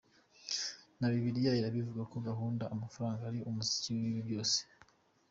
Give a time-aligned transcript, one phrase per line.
[0.99, 4.57] Na Bibiliya irabivuga ko gukunda amafaranga ari umuzi w’ibibi byose.